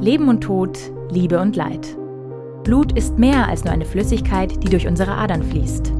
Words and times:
Leben 0.00 0.28
und 0.28 0.42
Tod, 0.42 0.78
Liebe 1.10 1.40
und 1.40 1.56
Leid. 1.56 1.96
Blut 2.64 2.92
ist 2.92 3.18
mehr 3.18 3.48
als 3.48 3.64
nur 3.64 3.72
eine 3.72 3.86
Flüssigkeit, 3.86 4.62
die 4.62 4.68
durch 4.68 4.86
unsere 4.86 5.12
Adern 5.12 5.42
fließt. 5.42 5.92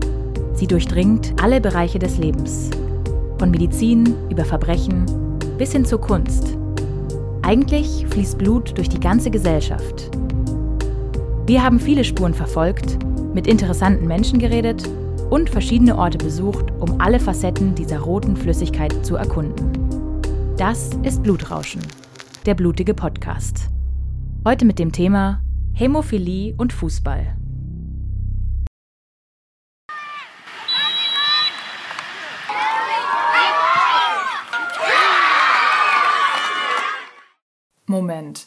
Sie 0.52 0.66
durchdringt 0.66 1.34
alle 1.42 1.60
Bereiche 1.60 1.98
des 1.98 2.18
Lebens. 2.18 2.70
Von 3.38 3.50
Medizin 3.50 4.14
über 4.30 4.44
Verbrechen 4.44 5.06
bis 5.56 5.72
hin 5.72 5.84
zur 5.84 6.00
Kunst. 6.00 6.56
Eigentlich 7.42 8.06
fließt 8.10 8.36
Blut 8.36 8.76
durch 8.76 8.88
die 8.88 9.00
ganze 9.00 9.30
Gesellschaft. 9.30 10.10
Wir 11.46 11.62
haben 11.62 11.80
viele 11.80 12.04
Spuren 12.04 12.34
verfolgt, 12.34 12.98
mit 13.34 13.46
interessanten 13.46 14.06
Menschen 14.06 14.38
geredet 14.38 14.88
und 15.30 15.48
verschiedene 15.48 15.96
Orte 15.96 16.18
besucht, 16.18 16.66
um 16.80 17.00
alle 17.00 17.20
Facetten 17.20 17.74
dieser 17.74 18.00
roten 18.00 18.36
Flüssigkeit 18.36 19.06
zu 19.06 19.16
erkunden. 19.16 19.72
Das 20.58 20.90
ist 21.02 21.22
Blutrauschen, 21.22 21.82
der 22.44 22.54
blutige 22.54 22.94
Podcast. 22.94 23.70
Heute 24.46 24.64
mit 24.64 24.78
dem 24.78 24.92
Thema 24.92 25.42
Hämophilie 25.74 26.54
und 26.56 26.72
Fußball. 26.72 27.36
Moment, 37.86 38.46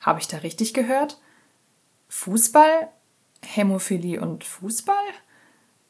habe 0.00 0.18
ich 0.18 0.26
da 0.26 0.38
richtig 0.38 0.74
gehört? 0.74 1.20
Fußball, 2.08 2.88
Hämophilie 3.44 4.20
und 4.20 4.42
Fußball? 4.42 4.96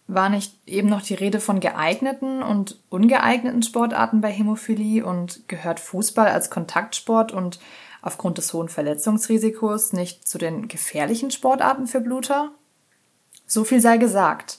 War 0.06 0.28
nicht 0.28 0.54
eben 0.66 0.90
noch 0.90 1.00
die 1.00 1.14
Rede 1.14 1.40
von 1.40 1.60
geeigneten 1.60 2.42
und 2.42 2.78
ungeeigneten 2.90 3.62
Sportarten 3.62 4.20
bei 4.20 4.30
Hämophilie 4.30 5.02
und 5.02 5.48
gehört 5.48 5.80
Fußball 5.80 6.28
als 6.28 6.50
Kontaktsport 6.50 7.32
und 7.32 7.58
aufgrund 8.02 8.38
des 8.38 8.52
hohen 8.52 8.68
Verletzungsrisikos 8.68 9.92
nicht 9.92 10.26
zu 10.26 10.38
den 10.38 10.68
gefährlichen 10.68 11.30
Sportarten 11.30 11.86
für 11.86 12.00
Bluter? 12.00 12.52
So 13.46 13.64
viel 13.64 13.80
sei 13.80 13.96
gesagt. 13.96 14.58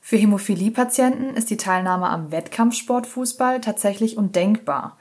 Für 0.00 0.16
Hämophilie-Patienten 0.16 1.34
ist 1.34 1.50
die 1.50 1.56
Teilnahme 1.56 2.08
am 2.08 2.30
Wettkampfsportfußball 2.30 3.60
tatsächlich 3.60 4.16
undenkbar. 4.16 4.96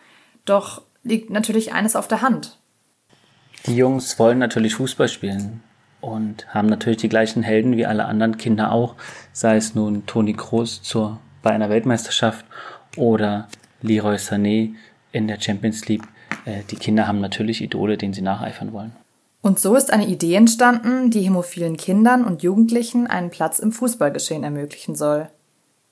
Doch 0.45 0.81
liegt 1.03 1.29
natürlich 1.29 1.73
eines 1.73 1.95
auf 1.95 2.07
der 2.07 2.21
Hand. 2.21 2.57
Die 3.67 3.75
Jungs 3.75 4.17
wollen 4.19 4.39
natürlich 4.39 4.75
Fußball 4.75 5.07
spielen 5.07 5.61
und 6.01 6.47
haben 6.53 6.67
natürlich 6.67 6.97
die 6.97 7.09
gleichen 7.09 7.43
Helden 7.43 7.77
wie 7.77 7.85
alle 7.85 8.05
anderen 8.05 8.37
Kinder 8.37 8.71
auch, 8.71 8.95
sei 9.31 9.57
es 9.57 9.75
nun 9.75 10.05
Toni 10.05 10.33
Kroos 10.33 10.81
zur, 10.81 11.19
bei 11.41 11.51
einer 11.51 11.69
Weltmeisterschaft 11.69 12.45
oder 12.95 13.47
Leroy 13.81 14.15
Sané 14.15 14.73
in 15.11 15.27
der 15.27 15.39
Champions 15.39 15.87
League 15.87 16.07
äh, 16.45 16.61
die 16.69 16.77
Kinder 16.77 17.07
haben 17.07 17.21
natürlich 17.21 17.61
Idole, 17.61 17.97
denen 17.97 18.13
sie 18.13 18.21
nacheifern 18.21 18.73
wollen. 18.73 18.93
Und 19.41 19.59
so 19.59 19.75
ist 19.75 19.93
eine 19.93 20.07
Idee 20.07 20.35
entstanden, 20.35 21.11
die 21.11 21.21
hämophilen 21.21 21.77
Kindern 21.77 22.25
und 22.25 22.41
Jugendlichen 22.41 23.05
einen 23.05 23.29
Platz 23.29 23.59
im 23.59 23.71
Fußballgeschehen 23.71 24.43
ermöglichen 24.43 24.95
soll. 24.95 25.29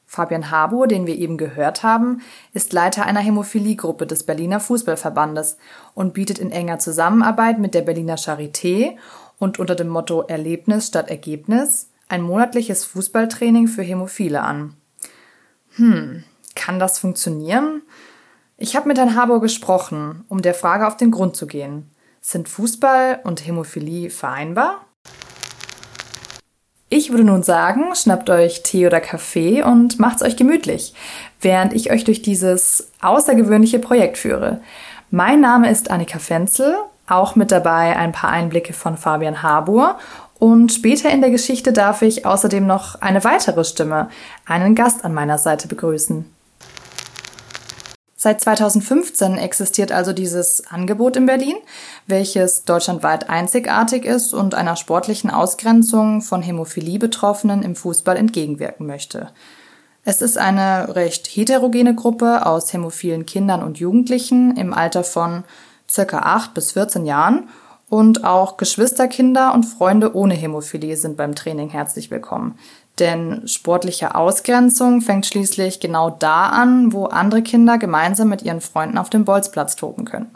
Fabian 0.07 0.51
Harbour, 0.51 0.87
den 0.87 1.07
wir 1.07 1.15
eben 1.15 1.37
gehört 1.37 1.81
haben, 1.81 2.21
ist 2.53 2.73
Leiter 2.73 3.05
einer 3.05 3.19
Hämophilie-Gruppe 3.19 4.05
des 4.05 4.23
Berliner 4.23 4.59
Fußballverbandes 4.59 5.57
und 5.95 6.13
bietet 6.13 6.39
in 6.39 6.51
enger 6.51 6.79
Zusammenarbeit 6.79 7.59
mit 7.59 7.73
der 7.73 7.81
Berliner 7.81 8.17
Charité 8.17 8.95
und 9.39 9.59
unter 9.59 9.75
dem 9.75 9.87
Motto 9.87 10.21
Erlebnis 10.21 10.87
statt 10.87 11.09
Ergebnis 11.09 11.89
ein 12.09 12.21
monatliches 12.21 12.85
Fußballtraining 12.85 13.67
für 13.67 13.81
Hämophile 13.81 14.41
an. 14.41 14.75
Hm, 15.75 16.23
kann 16.55 16.79
das 16.79 16.99
funktionieren? 16.99 17.81
Ich 18.63 18.77
habe 18.77 18.87
mit 18.87 18.97
Herrn 18.97 19.17
Harbour 19.17 19.41
gesprochen, 19.41 20.23
um 20.29 20.41
der 20.41 20.53
Frage 20.53 20.87
auf 20.87 20.95
den 20.95 21.11
Grund 21.11 21.35
zu 21.35 21.47
gehen. 21.47 21.91
Sind 22.21 22.47
Fußball 22.47 23.19
und 23.25 23.45
Hämophilie 23.45 24.09
vereinbar? 24.09 24.85
Ich 26.87 27.09
würde 27.09 27.25
nun 27.25 27.43
sagen, 27.43 27.93
schnappt 27.93 28.29
euch 28.29 28.63
Tee 28.63 28.87
oder 28.87 29.01
Kaffee 29.01 29.61
und 29.63 29.99
macht's 29.99 30.21
euch 30.21 30.37
gemütlich, 30.37 30.93
während 31.41 31.73
ich 31.73 31.91
euch 31.91 32.05
durch 32.05 32.21
dieses 32.21 32.89
außergewöhnliche 33.01 33.79
Projekt 33.79 34.17
führe. 34.17 34.61
Mein 35.11 35.41
Name 35.41 35.69
ist 35.69 35.91
Annika 35.91 36.19
Fenzel, 36.19 36.73
auch 37.05 37.35
mit 37.35 37.51
dabei 37.51 37.97
ein 37.97 38.13
paar 38.13 38.29
Einblicke 38.29 38.71
von 38.71 38.95
Fabian 38.95 39.43
Harbour 39.43 39.99
und 40.39 40.71
später 40.71 41.09
in 41.09 41.19
der 41.19 41.31
Geschichte 41.31 41.73
darf 41.73 42.01
ich 42.01 42.25
außerdem 42.25 42.65
noch 42.65 43.01
eine 43.01 43.25
weitere 43.25 43.65
Stimme, 43.65 44.07
einen 44.45 44.73
Gast 44.73 45.03
an 45.03 45.13
meiner 45.13 45.37
Seite 45.37 45.67
begrüßen. 45.67 46.33
Seit 48.23 48.39
2015 48.39 49.37
existiert 49.37 49.91
also 49.91 50.13
dieses 50.13 50.65
Angebot 50.67 51.17
in 51.17 51.25
Berlin, 51.25 51.57
welches 52.07 52.63
deutschlandweit 52.63 53.29
einzigartig 53.29 54.05
ist 54.05 54.33
und 54.33 54.55
einer 54.55 54.77
sportlichen 54.77 55.29
Ausgrenzung 55.29 56.21
von 56.21 56.41
Hämophilie-Betroffenen 56.41 57.63
im 57.63 57.75
Fußball 57.75 58.15
entgegenwirken 58.15 58.87
möchte. 58.87 59.31
Es 60.05 60.21
ist 60.21 60.37
eine 60.37 60.95
recht 60.95 61.27
heterogene 61.27 61.95
Gruppe 61.95 62.45
aus 62.45 62.71
hämophilen 62.71 63.25
Kindern 63.25 63.61
und 63.61 63.79
Jugendlichen 63.79 64.55
im 64.55 64.73
Alter 64.73 65.03
von 65.03 65.43
circa 65.91 66.19
8 66.19 66.53
bis 66.53 66.71
14 66.71 67.05
Jahren 67.05 67.49
und 67.89 68.23
auch 68.23 68.55
Geschwisterkinder 68.55 69.53
und 69.53 69.65
Freunde 69.65 70.15
ohne 70.15 70.33
Hämophilie 70.33 70.95
sind 70.95 71.17
beim 71.17 71.35
Training 71.35 71.69
herzlich 71.69 72.09
willkommen. 72.09 72.57
Denn 72.99 73.47
sportliche 73.47 74.15
Ausgrenzung 74.15 75.01
fängt 75.01 75.25
schließlich 75.25 75.79
genau 75.79 76.11
da 76.11 76.49
an, 76.49 76.93
wo 76.93 77.05
andere 77.05 77.41
Kinder 77.41 77.77
gemeinsam 77.77 78.29
mit 78.29 78.43
ihren 78.43 78.61
Freunden 78.61 78.97
auf 78.97 79.09
dem 79.09 79.25
Bolzplatz 79.25 79.75
toben 79.75 80.05
können. 80.05 80.31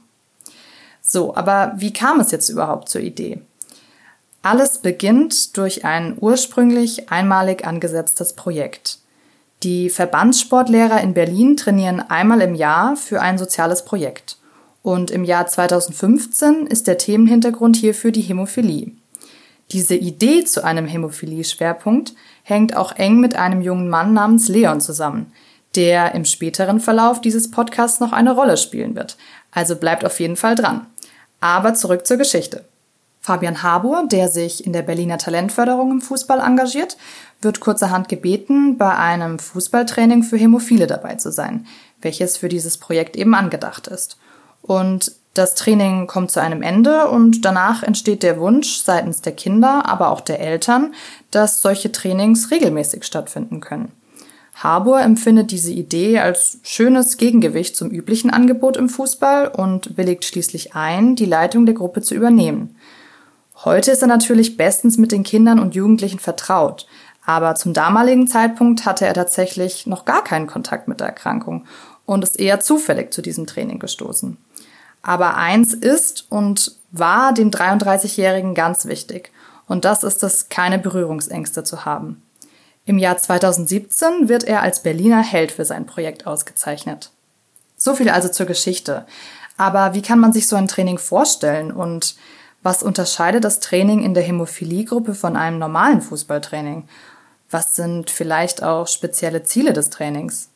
So, 1.01 1.35
aber 1.35 1.73
wie 1.77 1.93
kam 1.93 2.19
es 2.19 2.31
jetzt 2.31 2.49
überhaupt 2.49 2.89
zur 2.89 3.01
Idee? 3.01 3.41
Alles 4.41 4.79
beginnt 4.79 5.55
durch 5.57 5.85
ein 5.85 6.17
ursprünglich 6.19 7.09
einmalig 7.11 7.65
angesetztes 7.65 8.33
Projekt. 8.33 8.99
Die 9.63 9.89
Verbandssportlehrer 9.89 11.01
in 11.01 11.13
Berlin 11.13 11.57
trainieren 11.57 11.99
einmal 11.99 12.41
im 12.41 12.55
Jahr 12.55 12.95
für 12.95 13.21
ein 13.21 13.37
soziales 13.37 13.85
Projekt. 13.85 14.37
Und 14.83 15.11
im 15.11 15.23
Jahr 15.23 15.47
2015 15.47 16.67
ist 16.67 16.87
der 16.87 16.97
Themenhintergrund 16.97 17.75
hierfür 17.75 18.11
die 18.11 18.21
Hämophilie. 18.21 18.91
Diese 19.71 19.95
Idee 19.95 20.45
zu 20.45 20.63
einem 20.63 20.85
Hämophilie-Schwerpunkt 20.85 22.13
hängt 22.47 22.77
auch 22.77 22.93
eng 22.93 23.19
mit 23.19 23.35
einem 23.35 23.61
jungen 23.61 23.89
Mann 23.89 24.13
namens 24.13 24.47
Leon 24.47 24.79
zusammen, 24.79 25.33
der 25.75 26.15
im 26.15 26.23
späteren 26.23 26.79
Verlauf 26.79 27.19
dieses 27.19 27.51
Podcasts 27.51 27.99
noch 27.99 28.13
eine 28.13 28.33
Rolle 28.33 28.55
spielen 28.55 28.95
wird. 28.95 29.17
Also 29.51 29.75
bleibt 29.75 30.05
auf 30.05 30.21
jeden 30.21 30.37
Fall 30.37 30.55
dran. 30.55 30.87
Aber 31.41 31.73
zurück 31.73 32.07
zur 32.07 32.15
Geschichte. 32.15 32.63
Fabian 33.19 33.63
Harbour, 33.63 34.07
der 34.07 34.29
sich 34.29 34.65
in 34.65 34.71
der 34.71 34.81
Berliner 34.81 35.17
Talentförderung 35.17 35.91
im 35.91 36.01
Fußball 36.01 36.39
engagiert, 36.39 36.95
wird 37.41 37.59
kurzerhand 37.59 38.07
gebeten, 38.07 38.77
bei 38.77 38.95
einem 38.95 39.39
Fußballtraining 39.39 40.23
für 40.23 40.37
Hämophile 40.37 40.87
dabei 40.87 41.15
zu 41.15 41.33
sein, 41.33 41.67
welches 42.01 42.37
für 42.37 42.47
dieses 42.47 42.77
Projekt 42.77 43.17
eben 43.17 43.35
angedacht 43.35 43.87
ist. 43.87 44.17
Und 44.61 45.11
das 45.37 45.55
Training 45.55 46.07
kommt 46.07 46.31
zu 46.31 46.41
einem 46.41 46.61
Ende 46.61 47.07
und 47.09 47.45
danach 47.45 47.83
entsteht 47.83 48.23
der 48.23 48.39
Wunsch 48.39 48.77
seitens 48.77 49.21
der 49.21 49.33
Kinder, 49.33 49.85
aber 49.85 50.11
auch 50.11 50.21
der 50.21 50.39
Eltern, 50.39 50.93
dass 51.31 51.61
solche 51.61 51.91
Trainings 51.91 52.51
regelmäßig 52.51 53.03
stattfinden 53.03 53.59
können. 53.59 53.91
Harbour 54.55 55.01
empfindet 55.01 55.51
diese 55.51 55.71
Idee 55.71 56.19
als 56.19 56.59
schönes 56.63 57.17
Gegengewicht 57.17 57.75
zum 57.75 57.91
üblichen 57.91 58.31
Angebot 58.31 58.75
im 58.75 58.89
Fußball 58.89 59.49
und 59.49 59.97
willigt 59.97 60.25
schließlich 60.25 60.75
ein, 60.75 61.15
die 61.15 61.25
Leitung 61.25 61.67
der 61.67 61.75
Gruppe 61.75 62.01
zu 62.01 62.15
übernehmen. 62.15 62.75
Heute 63.63 63.91
ist 63.91 64.01
er 64.01 64.07
natürlich 64.07 64.57
bestens 64.57 64.97
mit 64.97 65.11
den 65.11 65.23
Kindern 65.23 65.59
und 65.59 65.75
Jugendlichen 65.75 66.19
vertraut, 66.19 66.87
aber 67.23 67.53
zum 67.55 67.73
damaligen 67.73 68.27
Zeitpunkt 68.27 68.85
hatte 68.85 69.05
er 69.05 69.13
tatsächlich 69.13 69.85
noch 69.85 70.05
gar 70.05 70.23
keinen 70.23 70.47
Kontakt 70.47 70.87
mit 70.87 71.01
der 71.01 71.07
Erkrankung 71.07 71.65
und 72.05 72.23
ist 72.23 72.39
eher 72.39 72.59
zufällig 72.59 73.13
zu 73.13 73.21
diesem 73.21 73.45
Training 73.45 73.77
gestoßen. 73.77 74.37
Aber 75.07 75.37
eins 75.37 75.73
ist 75.73 76.25
und 76.29 76.75
war 76.91 77.33
dem 77.33 77.49
33-Jährigen 77.49 78.53
ganz 78.53 78.87
wichtig. 78.87 79.31
Und 79.65 79.85
das 79.85 80.03
ist 80.03 80.21
es, 80.21 80.49
keine 80.49 80.79
Berührungsängste 80.79 81.63
zu 81.63 81.85
haben. 81.85 82.21
Im 82.83 82.97
Jahr 82.97 83.17
2017 83.17 84.27
wird 84.27 84.43
er 84.43 84.63
als 84.63 84.83
Berliner 84.83 85.23
Held 85.23 85.53
für 85.53 85.63
sein 85.63 85.85
Projekt 85.85 86.27
ausgezeichnet. 86.27 87.11
So 87.77 87.93
viel 87.93 88.09
also 88.09 88.27
zur 88.27 88.47
Geschichte. 88.47 89.05
Aber 89.55 89.93
wie 89.93 90.01
kann 90.01 90.19
man 90.19 90.33
sich 90.33 90.45
so 90.45 90.57
ein 90.57 90.67
Training 90.67 90.97
vorstellen 90.97 91.71
und 91.71 92.17
was 92.61 92.83
unterscheidet 92.83 93.45
das 93.45 93.61
Training 93.61 94.03
in 94.03 94.13
der 94.13 94.23
Hämophilie-Gruppe 94.23 95.15
von 95.15 95.37
einem 95.37 95.57
normalen 95.57 96.01
Fußballtraining? 96.01 96.83
Was 97.49 97.75
sind 97.75 98.09
vielleicht 98.09 98.61
auch 98.61 98.87
spezielle 98.87 99.43
Ziele 99.43 99.71
des 99.71 99.89
Trainings? 99.89 100.49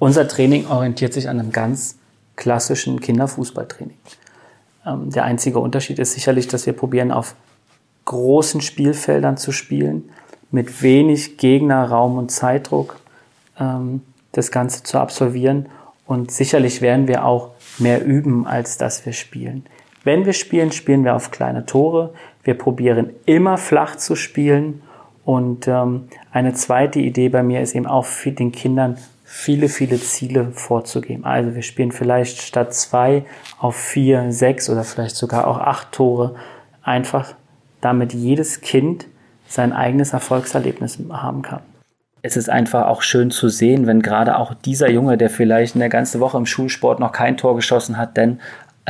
Unser 0.00 0.26
Training 0.26 0.66
orientiert 0.66 1.12
sich 1.12 1.28
an 1.28 1.38
einem 1.38 1.52
ganz 1.52 1.99
klassischen 2.40 2.98
Kinderfußballtraining. 3.00 3.96
Ähm, 4.84 5.10
der 5.10 5.24
einzige 5.24 5.60
Unterschied 5.60 6.00
ist 6.00 6.14
sicherlich, 6.14 6.48
dass 6.48 6.66
wir 6.66 6.72
probieren, 6.72 7.12
auf 7.12 7.36
großen 8.06 8.60
Spielfeldern 8.60 9.36
zu 9.36 9.52
spielen, 9.52 10.10
mit 10.50 10.82
wenig 10.82 11.36
Gegner, 11.36 11.84
Raum 11.84 12.18
und 12.18 12.32
Zeitdruck 12.32 12.98
ähm, 13.58 14.02
das 14.32 14.50
Ganze 14.50 14.82
zu 14.82 14.98
absolvieren. 14.98 15.68
Und 16.06 16.32
sicherlich 16.32 16.82
werden 16.82 17.06
wir 17.06 17.24
auch 17.24 17.50
mehr 17.78 18.04
üben, 18.04 18.46
als 18.46 18.78
dass 18.78 19.06
wir 19.06 19.12
spielen. 19.12 19.64
Wenn 20.02 20.24
wir 20.24 20.32
spielen, 20.32 20.72
spielen 20.72 21.04
wir 21.04 21.14
auf 21.14 21.30
kleine 21.30 21.66
Tore. 21.66 22.14
Wir 22.42 22.54
probieren 22.54 23.10
immer 23.26 23.58
flach 23.58 23.96
zu 23.96 24.16
spielen. 24.16 24.82
Und 25.24 25.68
ähm, 25.68 26.08
eine 26.32 26.54
zweite 26.54 26.98
Idee 26.98 27.28
bei 27.28 27.42
mir 27.42 27.60
ist 27.60 27.74
eben 27.74 27.86
auch 27.86 28.06
für 28.06 28.32
den 28.32 28.50
Kindern 28.50 28.96
viele, 29.32 29.68
viele 29.68 29.96
Ziele 30.00 30.50
vorzugeben. 30.50 31.24
Also 31.24 31.54
wir 31.54 31.62
spielen 31.62 31.92
vielleicht 31.92 32.42
statt 32.42 32.74
zwei 32.74 33.24
auf 33.60 33.76
vier, 33.76 34.32
sechs 34.32 34.68
oder 34.68 34.82
vielleicht 34.82 35.14
sogar 35.14 35.46
auch 35.46 35.58
acht 35.58 35.92
Tore. 35.92 36.34
Einfach 36.82 37.34
damit 37.80 38.12
jedes 38.12 38.60
Kind 38.60 39.06
sein 39.46 39.72
eigenes 39.72 40.14
Erfolgserlebnis 40.14 40.98
haben 41.10 41.42
kann. 41.42 41.60
Es 42.22 42.36
ist 42.36 42.50
einfach 42.50 42.88
auch 42.88 43.02
schön 43.02 43.30
zu 43.30 43.48
sehen, 43.48 43.86
wenn 43.86 44.02
gerade 44.02 44.36
auch 44.36 44.52
dieser 44.52 44.90
Junge, 44.90 45.16
der 45.16 45.30
vielleicht 45.30 45.76
eine 45.76 45.88
ganze 45.88 46.18
Woche 46.18 46.36
im 46.36 46.44
Schulsport 46.44 46.98
noch 46.98 47.12
kein 47.12 47.36
Tor 47.36 47.54
geschossen 47.54 47.98
hat, 47.98 48.16
denn 48.16 48.40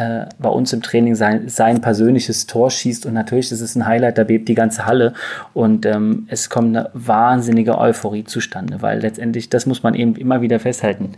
äh, 0.00 0.26
bei 0.38 0.48
uns 0.48 0.72
im 0.72 0.80
Training 0.80 1.14
sein, 1.14 1.48
sein 1.48 1.82
persönliches 1.82 2.46
Tor 2.46 2.70
schießt 2.70 3.04
und 3.04 3.12
natürlich 3.12 3.52
ist 3.52 3.60
es 3.60 3.76
ein 3.76 3.86
Highlight, 3.86 4.16
da 4.16 4.24
bebt 4.24 4.48
die 4.48 4.54
ganze 4.54 4.86
Halle 4.86 5.12
und 5.52 5.84
ähm, 5.84 6.26
es 6.28 6.48
kommt 6.48 6.74
eine 6.74 6.88
wahnsinnige 6.94 7.76
Euphorie 7.76 8.24
zustande, 8.24 8.80
weil 8.80 9.00
letztendlich, 9.00 9.50
das 9.50 9.66
muss 9.66 9.82
man 9.82 9.94
eben 9.94 10.16
immer 10.16 10.40
wieder 10.40 10.58
festhalten, 10.58 11.12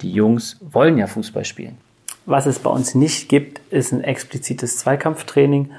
die 0.00 0.10
Jungs 0.10 0.58
wollen 0.62 0.96
ja 0.96 1.06
Fußball 1.06 1.44
spielen. 1.44 1.76
Was 2.24 2.46
es 2.46 2.58
bei 2.58 2.70
uns 2.70 2.94
nicht 2.94 3.28
gibt, 3.28 3.60
ist 3.70 3.92
ein 3.92 4.02
explizites 4.02 4.78
Zweikampftraining 4.78 5.70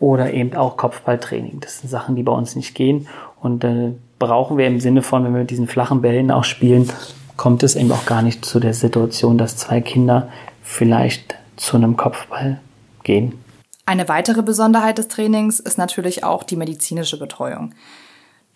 oder 0.00 0.34
eben 0.34 0.54
auch 0.56 0.76
Kopfballtraining. 0.76 1.60
Das 1.60 1.78
sind 1.78 1.88
Sachen, 1.88 2.16
die 2.16 2.24
bei 2.24 2.32
uns 2.32 2.56
nicht 2.56 2.74
gehen 2.74 3.06
und 3.40 3.62
äh, 3.62 3.92
brauchen 4.18 4.58
wir 4.58 4.66
im 4.66 4.80
Sinne 4.80 5.02
von, 5.02 5.24
wenn 5.24 5.34
wir 5.34 5.40
mit 5.40 5.50
diesen 5.50 5.68
flachen 5.68 6.02
Bällen 6.02 6.32
auch 6.32 6.44
spielen, 6.44 6.90
kommt 7.36 7.62
es 7.62 7.76
eben 7.76 7.92
auch 7.92 8.06
gar 8.06 8.22
nicht 8.22 8.44
zu 8.44 8.58
der 8.58 8.74
Situation, 8.74 9.38
dass 9.38 9.56
zwei 9.56 9.80
Kinder 9.80 10.28
vielleicht 10.62 11.36
zu 11.56 11.76
einem 11.76 11.96
Kopfball 11.96 12.60
gehen. 13.02 13.42
Eine 13.84 14.08
weitere 14.08 14.42
Besonderheit 14.42 14.98
des 14.98 15.08
Trainings 15.08 15.60
ist 15.60 15.78
natürlich 15.78 16.24
auch 16.24 16.42
die 16.42 16.56
medizinische 16.56 17.18
Betreuung. 17.18 17.72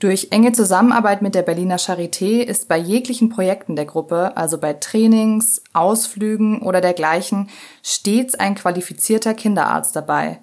Durch 0.00 0.29
enge 0.31 0.52
Zusammenarbeit 0.52 1.20
mit 1.20 1.35
der 1.35 1.43
Berliner 1.43 1.76
Charité 1.76 2.41
ist 2.41 2.69
bei 2.69 2.79
jeglichen 2.79 3.29
Projekten 3.29 3.76
der 3.76 3.85
Gruppe, 3.85 4.35
also 4.35 4.56
bei 4.56 4.73
Trainings, 4.73 5.62
Ausflügen 5.75 6.62
oder 6.62 6.81
dergleichen, 6.81 7.50
stets 7.82 8.35
ein 8.35 8.55
qualifizierter 8.55 9.35
Kinderarzt 9.35 9.94
dabei. 9.94 10.41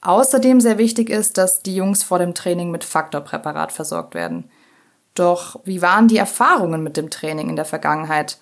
Außerdem 0.00 0.60
sehr 0.60 0.78
wichtig 0.78 1.10
ist, 1.10 1.38
dass 1.38 1.62
die 1.62 1.76
Jungs 1.76 2.02
vor 2.02 2.18
dem 2.18 2.34
Training 2.34 2.72
mit 2.72 2.82
Faktorpräparat 2.82 3.70
versorgt 3.70 4.14
werden. 4.14 4.50
Doch 5.14 5.60
wie 5.64 5.80
waren 5.80 6.08
die 6.08 6.18
Erfahrungen 6.18 6.82
mit 6.82 6.96
dem 6.96 7.08
Training 7.08 7.48
in 7.48 7.56
der 7.56 7.64
Vergangenheit? 7.64 8.38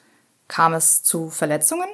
Kam 0.49 0.73
es 0.73 1.02
zu 1.02 1.29
Verletzungen? 1.29 1.88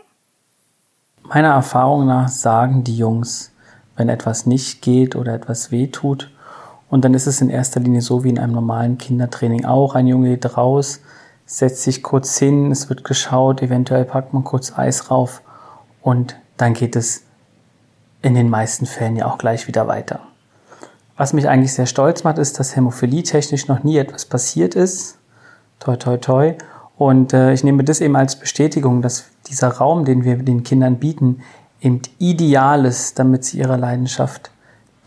Meiner 1.24 1.50
Erfahrung 1.50 2.06
nach 2.06 2.28
sagen 2.28 2.84
die 2.84 2.96
Jungs, 2.96 3.52
wenn 3.96 4.08
etwas 4.08 4.46
nicht 4.46 4.82
geht 4.82 5.16
oder 5.16 5.34
etwas 5.34 5.70
weh 5.70 5.88
tut, 5.88 6.30
und 6.92 7.06
dann 7.06 7.14
ist 7.14 7.26
es 7.26 7.40
in 7.40 7.48
erster 7.48 7.80
Linie 7.80 8.02
so 8.02 8.22
wie 8.22 8.28
in 8.28 8.38
einem 8.38 8.52
normalen 8.52 8.98
Kindertraining 8.98 9.64
auch. 9.64 9.94
Ein 9.94 10.06
Junge 10.06 10.28
geht 10.28 10.58
raus, 10.58 11.00
setzt 11.46 11.84
sich 11.84 12.02
kurz 12.02 12.36
hin, 12.36 12.70
es 12.70 12.90
wird 12.90 13.02
geschaut, 13.02 13.62
eventuell 13.62 14.04
packt 14.04 14.34
man 14.34 14.44
kurz 14.44 14.76
Eis 14.76 15.10
rauf 15.10 15.40
und 16.02 16.36
dann 16.58 16.74
geht 16.74 16.94
es 16.94 17.22
in 18.20 18.34
den 18.34 18.50
meisten 18.50 18.84
Fällen 18.84 19.16
ja 19.16 19.24
auch 19.24 19.38
gleich 19.38 19.68
wieder 19.68 19.88
weiter. 19.88 20.20
Was 21.16 21.32
mich 21.32 21.48
eigentlich 21.48 21.72
sehr 21.72 21.86
stolz 21.86 22.24
macht, 22.24 22.36
ist, 22.36 22.60
dass 22.60 22.76
Hämophilie 22.76 23.22
technisch 23.22 23.68
noch 23.68 23.82
nie 23.84 23.96
etwas 23.96 24.26
passiert 24.26 24.74
ist. 24.74 25.18
Toi, 25.78 25.96
toi, 25.96 26.18
toi. 26.18 26.54
Und 26.96 27.32
äh, 27.32 27.52
ich 27.52 27.64
nehme 27.64 27.84
das 27.84 28.00
eben 28.00 28.16
als 28.16 28.36
Bestätigung, 28.36 29.02
dass 29.02 29.26
dieser 29.48 29.68
Raum, 29.68 30.04
den 30.04 30.24
wir 30.24 30.36
den 30.36 30.62
Kindern 30.62 30.98
bieten, 30.98 31.42
eben 31.80 32.02
ideal 32.18 32.84
ist, 32.84 33.18
damit 33.18 33.44
sie 33.44 33.58
ihrer 33.58 33.78
Leidenschaft, 33.78 34.50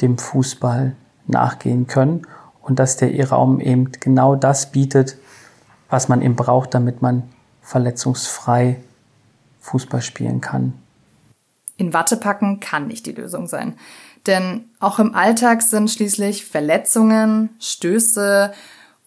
dem 0.02 0.18
Fußball, 0.18 0.96
nachgehen 1.28 1.88
können 1.88 2.28
und 2.62 2.80
dass 2.80 2.98
der 2.98 3.14
E-Raum 3.14 3.60
eben 3.60 3.92
genau 4.00 4.36
das 4.36 4.72
bietet, 4.72 5.18
was 5.90 6.08
man 6.08 6.22
eben 6.22 6.36
braucht, 6.36 6.74
damit 6.74 7.02
man 7.02 7.24
verletzungsfrei 7.62 8.82
Fußball 9.62 10.02
spielen 10.02 10.42
kann. 10.42 10.74
In 11.78 11.94
Watte 11.94 12.18
packen 12.18 12.60
kann 12.60 12.88
nicht 12.88 13.06
die 13.06 13.12
Lösung 13.12 13.48
sein. 13.48 13.76
Denn 14.28 14.66
auch 14.80 15.00
im 15.00 15.14
Alltag 15.14 15.62
sind 15.62 15.90
schließlich 15.90 16.46
Verletzungen, 16.46 17.50
Stöße 17.60 18.54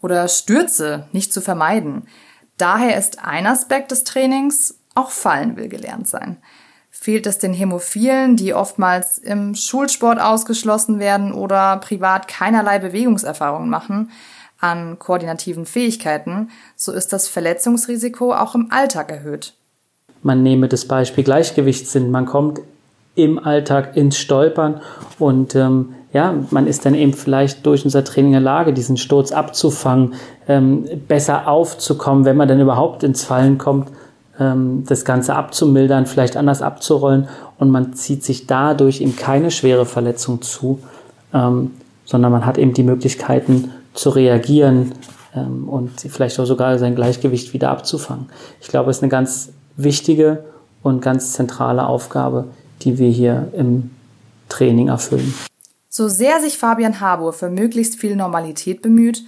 oder 0.01 0.29
Stürze 0.29 1.09
nicht 1.13 1.33
zu 1.33 1.41
vermeiden. 1.41 2.07
Daher 2.59 2.99
ist 2.99 3.25
ein 3.25 3.47
Aspekt 3.47 3.93
des 3.93 4.05
Trainings, 4.05 4.79
auch 4.95 5.11
fallen 5.11 5.57
will 5.57 5.69
gelernt 5.69 6.09
sein. 6.09 6.37
Fehlt 6.91 7.27
es 7.27 7.39
den 7.39 7.55
Hämophilen, 7.55 8.37
die 8.37 8.53
oftmals 8.53 9.19
im 9.19 9.55
Schulsport 9.55 10.21
ausgeschlossen 10.21 10.99
werden 10.99 11.33
oder 11.33 11.77
privat 11.77 12.27
keinerlei 12.27 12.81
Bewegungserfahrungen 12.81 13.71
machen, 13.71 14.11
an 14.59 14.99
koordinativen 14.99 15.67
Fähigkeiten, 15.67 16.51
so 16.75 16.91
ist 16.91 17.13
das 17.13 17.29
Verletzungsrisiko 17.29 18.35
auch 18.35 18.57
im 18.57 18.73
Alltag 18.73 19.13
erhöht. 19.13 19.55
Man 20.23 20.43
nehme 20.43 20.67
das 20.67 20.87
Beispiel 20.87 21.23
Gleichgewichtssinn. 21.23 22.11
Man 22.11 22.27
kommt 22.27 22.61
im 23.19 23.39
Alltag 23.39 23.97
ins 23.97 24.17
Stolpern 24.17 24.81
und 25.19 25.55
ähm, 25.55 25.91
ja, 26.13 26.35
man 26.51 26.67
ist 26.67 26.87
dann 26.87 26.95
eben 26.95 27.13
vielleicht 27.13 27.67
durch 27.67 27.85
unser 27.85 28.03
Training 28.03 28.29
in 28.29 28.33
der 28.33 28.41
Lage, 28.41 28.73
diesen 28.73 28.97
Sturz 28.97 29.31
abzufangen, 29.31 30.15
ähm, 30.49 30.85
besser 31.07 31.49
aufzukommen, 31.49 32.25
wenn 32.25 32.37
man 32.37 32.49
dann 32.49 32.61
überhaupt 32.61 33.03
ins 33.03 33.25
Fallen 33.25 33.59
kommt, 33.59 33.89
ähm, 34.41 34.85
das 34.87 35.05
Ganze 35.05 35.35
abzumildern, 35.35 36.07
vielleicht 36.07 36.37
anders 36.37 36.63
abzurollen 36.63 37.29
und 37.59 37.71
man 37.71 37.93
zieht 37.93 38.25
sich 38.25 38.47
dadurch 38.47 39.01
eben 39.01 39.17
keine 39.17 39.51
schwere 39.51 39.85
Verletzung 39.85 40.41
zu, 40.41 40.79
ähm, 41.35 41.73
sondern 42.05 42.33
man 42.33 42.47
hat 42.47 42.57
eben 42.57 42.73
die 42.73 42.85
Möglichkeiten 42.85 43.71
zu 43.93 44.11
reagieren 44.11 44.93
ähm, 45.35 45.69
und 45.69 46.01
vielleicht 46.01 46.41
auch 46.41 46.47
sogar 46.47 46.79
sein 46.79 46.95
Gleichgewicht 46.95 47.53
wieder 47.53 47.71
abzufangen. 47.71 48.27
Ich 48.61 48.69
glaube, 48.69 48.91
es 48.91 48.99
ist 48.99 49.03
eine 49.03 49.11
ganz 49.11 49.53
wichtige 49.77 50.45
und 50.83 51.03
ganz 51.03 51.33
zentrale 51.33 51.87
Aufgabe, 51.87 52.47
die 52.83 52.99
wir 52.99 53.11
hier 53.11 53.53
im 53.55 53.91
Training 54.49 54.89
erfüllen. 54.89 55.35
So 55.89 56.09
sehr 56.09 56.41
sich 56.41 56.59
Fabian 56.59 57.01
Harbour 57.01 57.33
für 57.33 57.51
möglichst 57.51 57.99
viel 57.99 58.17
Normalität 58.17 58.83
bemüht, 58.83 59.23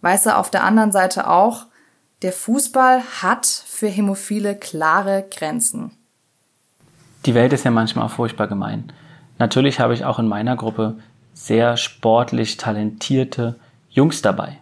weiß 0.00 0.26
er 0.26 0.38
auf 0.38 0.50
der 0.50 0.64
anderen 0.64 0.92
Seite 0.92 1.28
auch, 1.28 1.66
der 2.22 2.32
Fußball 2.32 3.02
hat 3.22 3.46
für 3.46 3.88
Hämophile 3.88 4.54
klare 4.54 5.26
Grenzen. 5.30 5.90
Die 7.26 7.34
Welt 7.34 7.52
ist 7.52 7.64
ja 7.64 7.70
manchmal 7.70 8.06
auch 8.06 8.10
furchtbar 8.10 8.46
gemein. 8.46 8.92
Natürlich 9.38 9.80
habe 9.80 9.94
ich 9.94 10.04
auch 10.04 10.18
in 10.18 10.28
meiner 10.28 10.56
Gruppe 10.56 10.96
sehr 11.34 11.76
sportlich 11.76 12.56
talentierte 12.56 13.56
Jungs 13.90 14.22
dabei, 14.22 14.58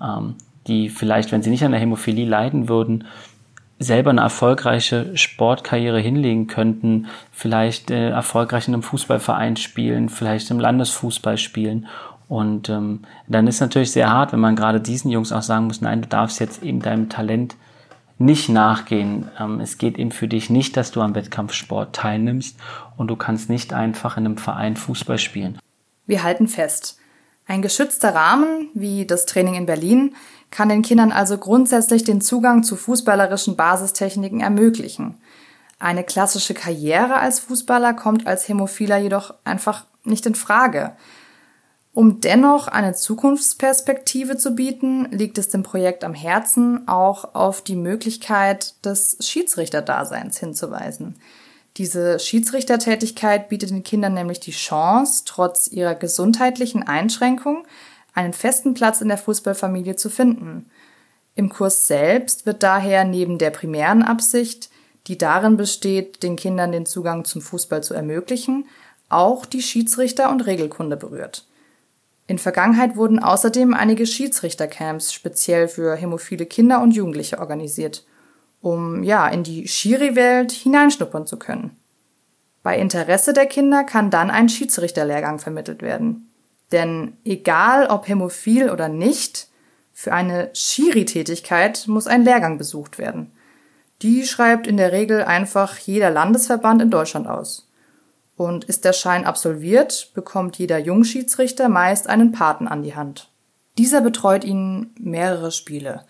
ähm, 0.00 0.34
die 0.66 0.88
vielleicht, 0.88 1.30
wenn 1.30 1.42
sie 1.42 1.50
nicht 1.50 1.64
an 1.64 1.70
der 1.70 1.80
Hämophilie 1.80 2.26
leiden 2.26 2.68
würden, 2.68 3.04
selber 3.82 4.10
eine 4.10 4.20
erfolgreiche 4.20 5.16
Sportkarriere 5.16 6.00
hinlegen 6.00 6.46
könnten, 6.46 7.06
vielleicht 7.30 7.90
äh, 7.90 8.10
erfolgreich 8.10 8.68
in 8.68 8.74
einem 8.74 8.82
Fußballverein 8.82 9.56
spielen, 9.56 10.08
vielleicht 10.08 10.50
im 10.50 10.60
Landesfußball 10.60 11.38
spielen. 11.38 11.86
Und 12.28 12.68
ähm, 12.68 13.00
dann 13.28 13.46
ist 13.46 13.60
natürlich 13.60 13.92
sehr 13.92 14.10
hart, 14.10 14.32
wenn 14.32 14.40
man 14.40 14.56
gerade 14.56 14.80
diesen 14.80 15.10
Jungs 15.10 15.32
auch 15.32 15.42
sagen 15.42 15.66
muss, 15.66 15.80
nein, 15.80 16.02
du 16.02 16.08
darfst 16.08 16.40
jetzt 16.40 16.62
eben 16.62 16.80
deinem 16.80 17.08
Talent 17.08 17.56
nicht 18.18 18.48
nachgehen. 18.48 19.28
Ähm, 19.38 19.60
es 19.60 19.78
geht 19.78 19.98
eben 19.98 20.12
für 20.12 20.28
dich 20.28 20.48
nicht, 20.48 20.76
dass 20.76 20.92
du 20.92 21.00
am 21.00 21.14
Wettkampfsport 21.14 21.94
teilnimmst 21.94 22.56
und 22.96 23.08
du 23.08 23.16
kannst 23.16 23.50
nicht 23.50 23.74
einfach 23.74 24.16
in 24.16 24.24
einem 24.24 24.38
Verein 24.38 24.76
Fußball 24.76 25.18
spielen. 25.18 25.58
Wir 26.06 26.22
halten 26.22 26.48
fest. 26.48 26.98
Ein 27.46 27.60
geschützter 27.60 28.14
Rahmen, 28.14 28.70
wie 28.74 29.04
das 29.04 29.26
Training 29.26 29.54
in 29.54 29.66
Berlin, 29.66 30.14
kann 30.52 30.68
den 30.68 30.82
Kindern 30.82 31.10
also 31.10 31.38
grundsätzlich 31.38 32.04
den 32.04 32.20
Zugang 32.20 32.62
zu 32.62 32.76
fußballerischen 32.76 33.56
Basistechniken 33.56 34.40
ermöglichen. 34.40 35.16
Eine 35.80 36.04
klassische 36.04 36.54
Karriere 36.54 37.16
als 37.16 37.40
Fußballer 37.40 37.94
kommt 37.94 38.28
als 38.28 38.48
Hämophiler 38.48 38.98
jedoch 38.98 39.34
einfach 39.42 39.86
nicht 40.04 40.26
in 40.26 40.36
Frage. 40.36 40.92
Um 41.94 42.20
dennoch 42.20 42.68
eine 42.68 42.94
Zukunftsperspektive 42.94 44.36
zu 44.36 44.54
bieten, 44.54 45.08
liegt 45.10 45.38
es 45.38 45.48
dem 45.48 45.62
Projekt 45.62 46.04
am 46.04 46.14
Herzen, 46.14 46.86
auch 46.86 47.34
auf 47.34 47.62
die 47.62 47.76
Möglichkeit 47.76 48.74
des 48.84 49.18
Schiedsrichterdaseins 49.20 50.38
hinzuweisen. 50.38 51.16
Diese 51.78 52.18
Schiedsrichtertätigkeit 52.18 53.48
bietet 53.48 53.70
den 53.70 53.82
Kindern 53.82 54.14
nämlich 54.14 54.40
die 54.40 54.52
Chance, 54.52 55.24
trotz 55.24 55.68
ihrer 55.68 55.94
gesundheitlichen 55.94 56.82
Einschränkung 56.82 57.64
einen 58.14 58.32
festen 58.32 58.74
Platz 58.74 59.00
in 59.00 59.08
der 59.08 59.18
Fußballfamilie 59.18 59.96
zu 59.96 60.10
finden. 60.10 60.70
Im 61.34 61.48
Kurs 61.48 61.86
selbst 61.86 62.46
wird 62.46 62.62
daher 62.62 63.04
neben 63.04 63.38
der 63.38 63.50
primären 63.50 64.02
Absicht, 64.02 64.70
die 65.06 65.18
darin 65.18 65.56
besteht, 65.56 66.22
den 66.22 66.36
Kindern 66.36 66.72
den 66.72 66.86
Zugang 66.86 67.24
zum 67.24 67.40
Fußball 67.40 67.82
zu 67.82 67.94
ermöglichen, 67.94 68.66
auch 69.08 69.46
die 69.46 69.62
Schiedsrichter- 69.62 70.30
und 70.30 70.46
Regelkunde 70.46 70.96
berührt. 70.96 71.46
In 72.26 72.38
Vergangenheit 72.38 72.96
wurden 72.96 73.18
außerdem 73.18 73.74
einige 73.74 74.06
Schiedsrichtercamps 74.06 75.12
speziell 75.12 75.68
für 75.68 75.96
hämophile 75.96 76.46
Kinder 76.46 76.80
und 76.80 76.92
Jugendliche 76.92 77.38
organisiert, 77.38 78.04
um 78.60 79.02
ja 79.02 79.28
in 79.28 79.42
die 79.42 79.66
Schiri-Welt 79.66 80.52
hineinschnuppern 80.52 81.26
zu 81.26 81.38
können. 81.38 81.76
Bei 82.62 82.78
Interesse 82.78 83.32
der 83.32 83.46
Kinder 83.46 83.82
kann 83.82 84.10
dann 84.10 84.30
ein 84.30 84.48
Schiedsrichterlehrgang 84.48 85.40
vermittelt 85.40 85.82
werden. 85.82 86.31
Denn 86.72 87.16
egal 87.24 87.86
ob 87.86 88.08
hämophil 88.08 88.70
oder 88.70 88.88
nicht, 88.88 89.48
für 89.92 90.12
eine 90.12 90.50
Schiri-Tätigkeit 90.54 91.86
muss 91.86 92.06
ein 92.06 92.24
Lehrgang 92.24 92.58
besucht 92.58 92.98
werden. 92.98 93.30
Die 94.00 94.26
schreibt 94.26 94.66
in 94.66 94.78
der 94.78 94.90
Regel 94.90 95.22
einfach 95.22 95.78
jeder 95.78 96.10
Landesverband 96.10 96.82
in 96.82 96.90
Deutschland 96.90 97.28
aus. 97.28 97.68
Und 98.36 98.64
ist 98.64 98.84
der 98.84 98.94
Schein 98.94 99.24
absolviert, 99.24 100.10
bekommt 100.14 100.58
jeder 100.58 100.78
Jungschiedsrichter 100.78 101.68
meist 101.68 102.08
einen 102.08 102.32
Paten 102.32 102.66
an 102.66 102.82
die 102.82 102.96
Hand. 102.96 103.28
Dieser 103.78 104.00
betreut 104.00 104.42
ihnen 104.42 104.94
mehrere 104.98 105.52
Spiele. 105.52 106.04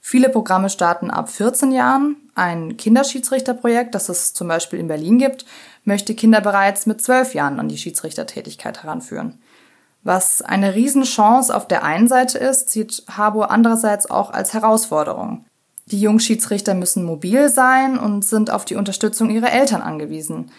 Viele 0.00 0.28
Programme 0.28 0.68
starten 0.68 1.10
ab 1.10 1.30
14 1.30 1.72
Jahren. 1.72 2.16
Ein 2.34 2.76
Kinderschiedsrichterprojekt, 2.76 3.94
das 3.94 4.10
es 4.10 4.34
zum 4.34 4.48
Beispiel 4.48 4.78
in 4.78 4.88
Berlin 4.88 5.18
gibt, 5.18 5.46
möchte 5.84 6.14
Kinder 6.14 6.42
bereits 6.42 6.84
mit 6.84 7.00
12 7.00 7.34
Jahren 7.34 7.58
an 7.58 7.68
die 7.68 7.78
Schiedsrichtertätigkeit 7.78 8.82
heranführen. 8.82 9.38
Was 10.04 10.42
eine 10.42 10.74
Riesenchance 10.74 11.54
auf 11.54 11.66
der 11.66 11.82
einen 11.82 12.08
Seite 12.08 12.38
ist, 12.38 12.68
sieht 12.68 13.04
Harbour 13.10 13.50
andererseits 13.50 14.08
auch 14.08 14.30
als 14.30 14.52
Herausforderung. 14.52 15.46
Die 15.86 16.00
Jungschiedsrichter 16.00 16.74
müssen 16.74 17.04
mobil 17.04 17.48
sein 17.48 17.98
und 17.98 18.24
sind 18.24 18.50
auf 18.50 18.66
die 18.66 18.76
Unterstützung 18.76 19.30
ihrer 19.30 19.50
Eltern 19.50 19.80
angewiesen. 19.82 20.50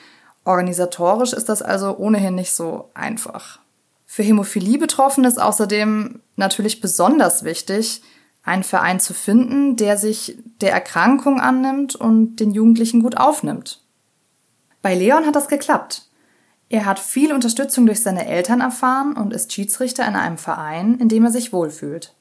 Organisatorisch 0.44 1.34
ist 1.34 1.48
das 1.48 1.62
also 1.62 1.96
ohnehin 1.98 2.36
nicht 2.36 2.54
so 2.54 2.90
einfach. 2.96 3.60
Für 4.06 4.24
Hämophilie-Betroffene 4.24 5.28
ist 5.28 5.40
außerdem 5.42 6.22
natürlich 6.36 6.82
besonders 6.82 7.44
wichtig, 7.44 8.02
einen 8.44 8.64
Verein 8.64 9.00
zu 9.00 9.14
finden, 9.14 9.76
der 9.76 9.98
sich 9.98 10.38
der 10.62 10.72
Erkrankung 10.72 11.40
annimmt 11.40 11.96
und 11.96 12.38
den 12.38 12.52
Jugendlichen 12.52 13.02
gut 13.02 13.18
aufnimmt. 13.18 13.82
Bei 14.82 14.94
Leon 14.94 15.26
hat 15.26 15.36
das 15.36 15.48
geklappt. 15.48 16.08
Er 16.70 16.86
hat 16.86 17.00
viel 17.00 17.32
Unterstützung 17.34 17.86
durch 17.86 18.02
seine 18.02 18.28
Eltern 18.28 18.62
erfahren 18.62 19.16
und 19.16 19.34
ist 19.34 19.54
Schiedsrichter 19.54 20.08
in 20.08 20.16
einem 20.16 20.38
Verein, 20.38 20.98
in 21.00 21.10
dem 21.10 21.24
er 21.26 21.32
sich 21.32 21.54
wohlfühlt. 21.54 22.14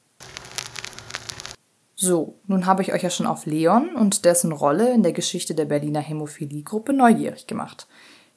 So, 1.96 2.34
nun 2.46 2.66
habe 2.66 2.82
ich 2.82 2.92
euch 2.92 3.02
ja 3.02 3.08
schon 3.08 3.26
auf 3.26 3.46
Leon 3.46 3.94
und 3.96 4.24
dessen 4.26 4.52
Rolle 4.52 4.92
in 4.92 5.02
der 5.02 5.12
Geschichte 5.12 5.54
der 5.54 5.64
Berliner 5.64 6.00
Hämophilie-Gruppe 6.00 6.92
neugierig 6.92 7.46
gemacht. 7.46 7.86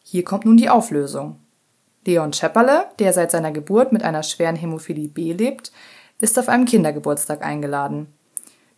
Hier 0.03 0.23
kommt 0.23 0.45
nun 0.45 0.55
die 0.55 0.69
Auflösung. 0.69 1.39
Leon 2.05 2.31
Schepperle, 2.31 2.85
der 2.99 3.11
seit 3.11 3.31
seiner 3.31 3.51
Geburt 3.51 3.91
mit 3.91 4.03
einer 4.03 4.23
schweren 4.23 4.55
Hämophilie 4.55 5.09
B 5.09 5.33
lebt, 5.33 5.73
ist 6.21 6.39
auf 6.39 6.47
einem 6.47 6.63
Kindergeburtstag 6.63 7.43
eingeladen. 7.43 8.07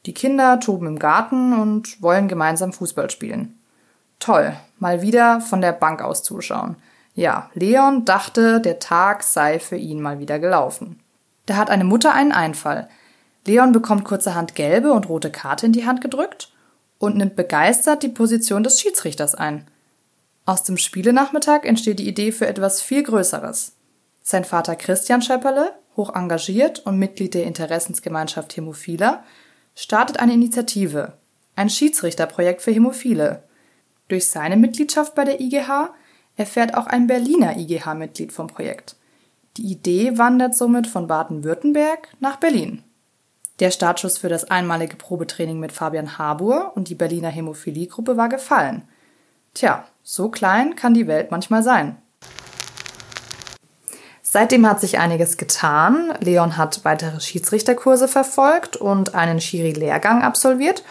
Die 0.08 0.14
Kinder 0.14 0.60
toben 0.60 0.88
im 0.88 0.98
Garten 0.98 1.54
und 1.54 2.02
wollen 2.02 2.28
gemeinsam 2.28 2.74
Fußball 2.74 3.12
spielen. 3.12 3.60
Toll, 4.18 4.54
mal 4.80 5.04
wieder 5.04 5.40
von 5.42 5.62
der 5.62 5.74
Bank 5.74 6.02
aus 6.02 6.24
zuschauen. 6.24 6.78
Ja, 7.20 7.52
Leon 7.54 8.06
dachte, 8.06 8.62
der 8.62 8.80
Tag 8.80 9.24
sei 9.24 9.60
für 9.60 9.76
ihn 9.76 10.00
mal 10.00 10.20
wieder 10.20 10.40
gelaufen. 10.40 11.02
Da 11.48 11.58
hat 11.58 11.70
eine 11.70 11.84
Mutter 11.84 12.14
einen 12.14 12.32
Einfall. 12.32 12.88
Leon 13.46 13.74
bekommt 13.74 14.06
kurzerhand 14.06 14.56
gelbe 14.56 14.94
und 14.94 15.10
rote 15.10 15.30
Karte 15.30 15.66
in 15.66 15.74
die 15.74 15.86
Hand 15.86 16.00
gedrückt 16.00 16.54
und 16.98 17.18
nimmt 17.18 17.36
begeistert 17.36 18.04
die 18.04 18.08
Position 18.08 18.64
des 18.64 18.80
Schiedsrichters 18.80 19.36
ein. 19.36 19.68
Aus 20.46 20.64
dem 20.64 20.78
Spielenachmittag 20.78 21.66
entsteht 21.66 22.00
die 22.00 22.08
Idee 22.08 22.32
für 22.32 22.48
etwas 22.48 22.82
viel 22.82 23.04
Größeres. 23.04 23.74
Sein 24.24 24.46
Vater 24.46 24.78
Christian 24.78 25.22
Schepperle, 25.22 25.74
hoch 25.98 26.16
engagiert 26.16 26.80
und 26.86 27.00
Mitglied 27.00 27.34
der 27.34 27.44
Interessensgemeinschaft 27.44 28.56
Hämophiler, 28.56 29.26
startet 29.76 30.22
eine 30.22 30.36
Initiative, 30.36 31.18
ein 31.58 31.70
Schiedsrichterprojekt 31.70 32.62
für 32.62 32.72
Hämophile. 32.72 33.44
Durch 34.08 34.28
seine 34.28 34.56
Mitgliedschaft 34.56 35.16
bei 35.16 35.26
der 35.26 35.42
IGH 35.42 35.90
erfährt 36.40 36.74
auch 36.76 36.88
ein 36.88 37.06
Berliner 37.06 37.58
IGH-Mitglied 37.58 38.32
vom 38.32 38.48
Projekt. 38.48 38.96
Die 39.58 39.64
Idee 39.64 40.18
wandert 40.18 40.56
somit 40.56 40.88
von 40.88 41.06
Baden-Württemberg 41.06 42.08
nach 42.20 42.38
Berlin. 42.38 42.84
Der 43.60 43.72
Startschuss 43.72 44.18
für 44.18 44.30
das 44.30 44.46
einmalige 44.46 44.96
Probetraining 44.96 45.60
mit 45.60 45.74
Fabian 45.74 46.18
Harbour 46.18 46.72
und 46.76 46.88
die 46.88 46.96
Berliner 46.96 47.28
Hämophilie-Gruppe 47.28 48.16
war 48.16 48.30
gefallen. 48.30 48.84
Tja, 49.54 49.84
so 50.02 50.30
klein 50.30 50.78
kann 50.78 50.94
die 50.94 51.08
Welt 51.08 51.30
manchmal 51.30 51.62
sein. 51.62 51.98
Seitdem 54.22 54.66
hat 54.66 54.80
sich 54.80 54.98
einiges 54.98 55.36
getan. 55.36 56.14
Leon 56.22 56.56
hat 56.56 56.86
weitere 56.86 57.20
Schiedsrichterkurse 57.20 58.08
verfolgt 58.08 58.78
und 58.78 59.14
einen 59.14 59.42
Schiri-Lehrgang 59.42 60.22
absolviert 60.22 60.84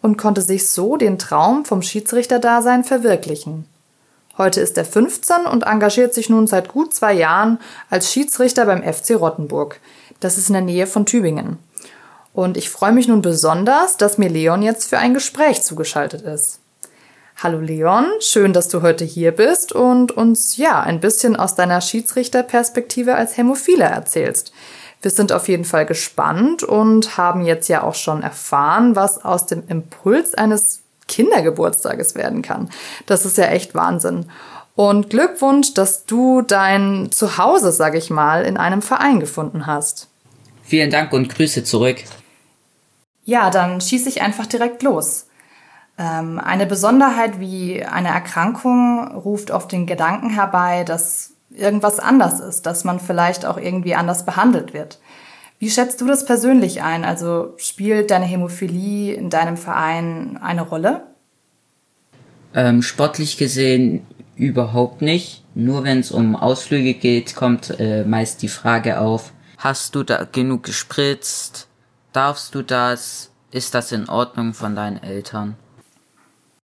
und 0.00 0.16
konnte 0.16 0.42
sich 0.42 0.68
so 0.68 0.96
den 0.96 1.18
Traum 1.18 1.64
vom 1.64 1.82
Schiedsrichterdasein 1.82 2.84
verwirklichen. 2.84 3.64
Heute 4.38 4.60
ist 4.60 4.78
er 4.78 4.84
15 4.84 5.46
und 5.46 5.64
engagiert 5.64 6.14
sich 6.14 6.30
nun 6.30 6.46
seit 6.46 6.68
gut 6.68 6.94
zwei 6.94 7.12
Jahren 7.12 7.58
als 7.90 8.10
Schiedsrichter 8.10 8.64
beim 8.64 8.82
FC 8.82 9.10
Rottenburg. 9.10 9.78
Das 10.20 10.38
ist 10.38 10.48
in 10.48 10.54
der 10.54 10.62
Nähe 10.62 10.86
von 10.86 11.04
Tübingen. 11.04 11.58
Und 12.32 12.56
ich 12.56 12.70
freue 12.70 12.92
mich 12.92 13.08
nun 13.08 13.20
besonders, 13.20 13.98
dass 13.98 14.16
mir 14.16 14.30
Leon 14.30 14.62
jetzt 14.62 14.88
für 14.88 14.98
ein 14.98 15.12
Gespräch 15.12 15.62
zugeschaltet 15.62 16.22
ist. 16.22 16.60
Hallo 17.42 17.60
Leon, 17.60 18.06
schön, 18.20 18.52
dass 18.52 18.68
du 18.68 18.82
heute 18.82 19.04
hier 19.04 19.32
bist 19.32 19.72
und 19.72 20.12
uns 20.12 20.56
ja 20.56 20.80
ein 20.80 21.00
bisschen 21.00 21.36
aus 21.36 21.54
deiner 21.54 21.80
Schiedsrichterperspektive 21.80 23.14
als 23.14 23.36
Hämophile 23.36 23.84
erzählst. 23.84 24.52
Wir 25.02 25.10
sind 25.10 25.32
auf 25.32 25.48
jeden 25.48 25.64
Fall 25.64 25.84
gespannt 25.84 26.62
und 26.62 27.16
haben 27.16 27.44
jetzt 27.44 27.68
ja 27.68 27.82
auch 27.82 27.96
schon 27.96 28.22
erfahren, 28.22 28.94
was 28.94 29.24
aus 29.24 29.46
dem 29.46 29.64
Impuls 29.66 30.34
eines 30.34 30.82
Kindergeburtstages 31.08 32.14
werden 32.14 32.42
kann. 32.42 32.70
Das 33.06 33.24
ist 33.24 33.38
ja 33.38 33.46
echt 33.46 33.74
Wahnsinn. 33.74 34.26
Und 34.74 35.10
Glückwunsch, 35.10 35.74
dass 35.74 36.06
du 36.06 36.42
dein 36.42 37.10
Zuhause, 37.12 37.72
sag 37.72 37.94
ich 37.94 38.08
mal, 38.10 38.44
in 38.44 38.56
einem 38.56 38.80
Verein 38.80 39.20
gefunden 39.20 39.66
hast. 39.66 40.08
Vielen 40.62 40.90
Dank 40.90 41.12
und 41.12 41.28
Grüße 41.28 41.64
zurück. 41.64 41.98
Ja, 43.24 43.50
dann 43.50 43.80
schieße 43.80 44.08
ich 44.08 44.22
einfach 44.22 44.46
direkt 44.46 44.82
los. 44.82 45.26
Ähm, 45.98 46.40
eine 46.42 46.66
Besonderheit 46.66 47.38
wie 47.38 47.84
eine 47.84 48.08
Erkrankung 48.08 49.14
ruft 49.14 49.50
oft 49.50 49.70
den 49.70 49.86
Gedanken 49.86 50.30
herbei, 50.30 50.84
dass 50.84 51.32
irgendwas 51.50 52.00
anders 52.00 52.40
ist, 52.40 52.64
dass 52.64 52.84
man 52.84 52.98
vielleicht 52.98 53.44
auch 53.44 53.58
irgendwie 53.58 53.94
anders 53.94 54.24
behandelt 54.24 54.72
wird. 54.72 54.98
Wie 55.62 55.70
schätzt 55.70 56.00
du 56.00 56.06
das 56.08 56.24
persönlich 56.24 56.82
ein? 56.82 57.04
Also 57.04 57.54
spielt 57.56 58.10
deine 58.10 58.24
Hämophilie 58.24 59.14
in 59.14 59.30
deinem 59.30 59.56
Verein 59.56 60.36
eine 60.42 60.62
Rolle? 60.62 61.06
Ähm, 62.52 62.82
sportlich 62.82 63.36
gesehen 63.36 64.04
überhaupt 64.34 65.02
nicht. 65.02 65.44
Nur 65.54 65.84
wenn 65.84 66.00
es 66.00 66.10
um 66.10 66.34
Ausflüge 66.34 66.94
geht, 66.94 67.36
kommt 67.36 67.78
äh, 67.78 68.02
meist 68.02 68.42
die 68.42 68.48
Frage 68.48 68.98
auf, 68.98 69.32
hast 69.56 69.94
du 69.94 70.02
da 70.02 70.24
genug 70.24 70.64
gespritzt? 70.64 71.68
Darfst 72.12 72.56
du 72.56 72.62
das? 72.62 73.30
Ist 73.52 73.76
das 73.76 73.92
in 73.92 74.08
Ordnung 74.08 74.54
von 74.54 74.74
deinen 74.74 75.00
Eltern? 75.00 75.54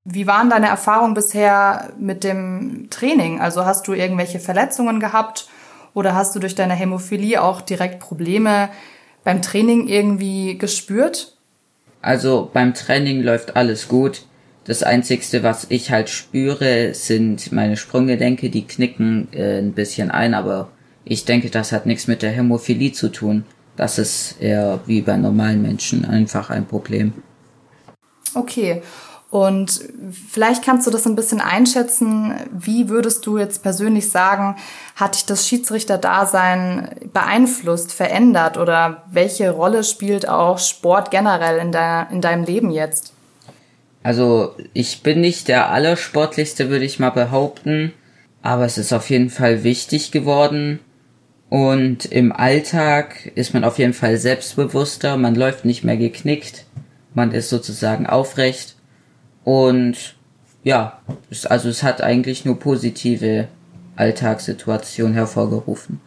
Wie 0.04 0.28
waren 0.28 0.50
deine 0.50 0.68
Erfahrungen 0.68 1.14
bisher 1.14 1.92
mit 1.98 2.22
dem 2.22 2.86
Training? 2.90 3.40
Also 3.40 3.64
hast 3.64 3.88
du 3.88 3.92
irgendwelche 3.92 4.38
Verletzungen 4.38 5.00
gehabt 5.00 5.48
oder 5.94 6.14
hast 6.14 6.34
du 6.34 6.40
durch 6.40 6.54
deine 6.54 6.74
Hämophilie 6.74 7.40
auch 7.40 7.60
direkt 7.60 8.00
Probleme 8.00 8.68
beim 9.22 9.40
Training 9.40 9.88
irgendwie 9.88 10.58
gespürt? 10.58 11.36
Also 12.02 12.50
beim 12.52 12.74
Training 12.74 13.22
läuft 13.22 13.56
alles 13.56 13.88
gut. 13.88 14.26
Das 14.64 14.82
Einzigste, 14.82 15.42
was 15.42 15.66
ich 15.68 15.90
halt 15.90 16.10
spüre, 16.10 16.94
sind 16.94 17.52
meine 17.52 17.76
Sprunggelenke, 17.76 18.50
die 18.50 18.66
knicken 18.66 19.28
äh, 19.32 19.58
ein 19.58 19.72
bisschen 19.72 20.10
ein, 20.10 20.34
aber 20.34 20.70
ich 21.04 21.24
denke, 21.24 21.50
das 21.50 21.72
hat 21.72 21.86
nichts 21.86 22.06
mit 22.06 22.22
der 22.22 22.30
Hämophilie 22.30 22.92
zu 22.92 23.10
tun. 23.10 23.44
Das 23.76 23.98
ist 23.98 24.40
eher 24.40 24.80
wie 24.86 25.02
bei 25.02 25.16
normalen 25.16 25.60
Menschen 25.62 26.04
einfach 26.04 26.50
ein 26.50 26.66
Problem. 26.66 27.12
Okay. 28.34 28.82
Und 29.34 29.80
vielleicht 30.30 30.64
kannst 30.64 30.86
du 30.86 30.92
das 30.92 31.06
ein 31.06 31.16
bisschen 31.16 31.40
einschätzen. 31.40 32.34
Wie 32.52 32.88
würdest 32.88 33.26
du 33.26 33.36
jetzt 33.36 33.64
persönlich 33.64 34.08
sagen, 34.08 34.54
hat 34.94 35.16
dich 35.16 35.26
das 35.26 35.48
Schiedsrichterdasein 35.48 36.90
beeinflusst, 37.12 37.92
verändert 37.92 38.56
oder 38.56 39.02
welche 39.10 39.50
Rolle 39.50 39.82
spielt 39.82 40.28
auch 40.28 40.60
Sport 40.60 41.10
generell 41.10 41.58
in, 41.58 41.72
de 41.72 42.04
in 42.12 42.20
deinem 42.20 42.44
Leben 42.44 42.70
jetzt? 42.70 43.12
Also 44.04 44.54
ich 44.72 45.02
bin 45.02 45.20
nicht 45.20 45.48
der 45.48 45.68
Allersportlichste, 45.68 46.70
würde 46.70 46.84
ich 46.84 47.00
mal 47.00 47.10
behaupten, 47.10 47.92
aber 48.40 48.66
es 48.66 48.78
ist 48.78 48.92
auf 48.92 49.10
jeden 49.10 49.30
Fall 49.30 49.64
wichtig 49.64 50.12
geworden. 50.12 50.78
Und 51.50 52.04
im 52.04 52.30
Alltag 52.30 53.32
ist 53.34 53.52
man 53.52 53.64
auf 53.64 53.80
jeden 53.80 53.94
Fall 53.94 54.16
selbstbewusster, 54.16 55.16
man 55.16 55.34
läuft 55.34 55.64
nicht 55.64 55.82
mehr 55.82 55.96
geknickt, 55.96 56.66
man 57.14 57.32
ist 57.32 57.50
sozusagen 57.50 58.06
aufrecht 58.06 58.73
und 59.44 60.16
ja, 60.62 60.98
es, 61.30 61.46
also 61.46 61.68
es 61.68 61.82
hat 61.82 62.00
eigentlich 62.00 62.44
nur 62.44 62.58
positive 62.58 63.48
Alltagssituationen 63.96 65.14
hervorgerufen. 65.14 66.00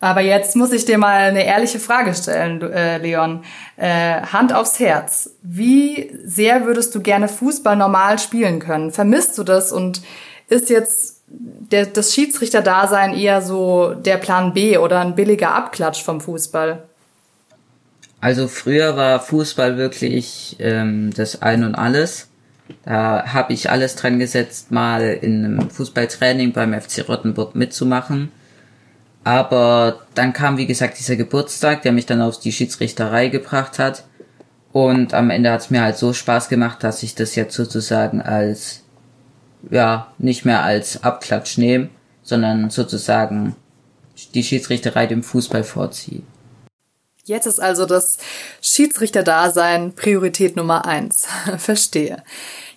Aber 0.00 0.20
jetzt 0.20 0.54
muss 0.54 0.72
ich 0.72 0.84
dir 0.84 0.98
mal 0.98 1.16
eine 1.30 1.46
ehrliche 1.46 1.78
Frage 1.78 2.12
stellen, 2.12 2.60
äh, 2.60 2.98
Leon. 2.98 3.42
Äh, 3.76 4.20
Hand 4.20 4.52
aufs 4.52 4.78
Herz. 4.78 5.30
Wie 5.40 6.12
sehr 6.24 6.66
würdest 6.66 6.94
du 6.94 7.00
gerne 7.00 7.26
Fußball 7.26 7.74
normal 7.74 8.18
spielen 8.18 8.58
können? 8.58 8.90
Vermisst 8.90 9.38
du 9.38 9.44
das 9.44 9.72
und 9.72 10.02
ist 10.48 10.68
jetzt 10.68 11.22
das 11.70 12.12
Schiedsrichterdasein 12.12 13.14
eher 13.14 13.40
so 13.40 13.94
der 13.94 14.18
Plan 14.18 14.52
B 14.52 14.76
oder 14.76 15.00
ein 15.00 15.14
billiger 15.14 15.54
Abklatsch 15.54 16.02
vom 16.02 16.20
Fußball? 16.20 16.82
Also 18.24 18.48
früher 18.48 18.96
war 18.96 19.20
Fußball 19.20 19.76
wirklich 19.76 20.56
ähm, 20.58 21.12
das 21.14 21.42
Ein 21.42 21.62
und 21.62 21.74
Alles. 21.74 22.28
Da 22.86 23.26
habe 23.34 23.52
ich 23.52 23.68
alles 23.68 23.96
dran 23.96 24.18
gesetzt, 24.18 24.70
mal 24.70 25.02
in 25.20 25.44
einem 25.44 25.68
Fußballtraining 25.68 26.54
beim 26.54 26.72
FC 26.72 27.06
Rottenburg 27.06 27.54
mitzumachen. 27.54 28.32
Aber 29.24 30.06
dann 30.14 30.32
kam, 30.32 30.56
wie 30.56 30.64
gesagt, 30.64 30.98
dieser 30.98 31.16
Geburtstag, 31.16 31.82
der 31.82 31.92
mich 31.92 32.06
dann 32.06 32.22
auf 32.22 32.40
die 32.40 32.52
Schiedsrichterei 32.52 33.28
gebracht 33.28 33.78
hat. 33.78 34.04
Und 34.72 35.12
am 35.12 35.28
Ende 35.28 35.52
hat 35.52 35.60
es 35.60 35.68
mir 35.68 35.82
halt 35.82 35.98
so 35.98 36.14
Spaß 36.14 36.48
gemacht, 36.48 36.82
dass 36.82 37.02
ich 37.02 37.14
das 37.14 37.34
jetzt 37.34 37.54
sozusagen 37.54 38.22
als, 38.22 38.84
ja, 39.70 40.14
nicht 40.16 40.46
mehr 40.46 40.62
als 40.62 41.04
Abklatsch 41.04 41.58
nehme, 41.58 41.90
sondern 42.22 42.70
sozusagen 42.70 43.54
die 44.32 44.42
Schiedsrichterei 44.42 45.06
dem 45.06 45.22
Fußball 45.22 45.62
vorziehe. 45.62 46.22
Jetzt 47.26 47.46
ist 47.46 47.58
also 47.58 47.86
das 47.86 48.18
Schiedsrichterdasein 48.60 49.94
Priorität 49.94 50.56
Nummer 50.56 50.84
eins. 50.84 51.26
Verstehe. 51.58 52.22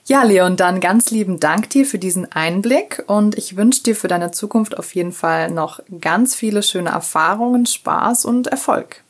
Ja, 0.06 0.24
Leon, 0.24 0.56
dann 0.56 0.80
ganz 0.80 1.12
lieben 1.12 1.42
Dank 1.42 1.70
dir 1.70 1.86
für 1.86 2.00
diesen 2.00 2.32
Einblick 2.32 3.04
und 3.08 3.38
ich 3.38 3.58
wünsche 3.58 3.84
dir 3.84 3.94
für 3.94 4.08
deine 4.08 4.32
Zukunft 4.32 4.77
auf 4.77 4.96
jeden 4.96 5.12
Fall 5.12 5.51
noch 5.51 5.82
ganz 6.00 6.34
viele 6.34 6.63
schöne 6.63 6.92
Erfahrungen, 6.92 7.66
Spaß 7.66 8.24
und 8.24 8.48
Erfolg. 8.48 9.04